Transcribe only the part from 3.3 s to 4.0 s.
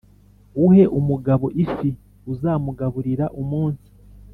umunsi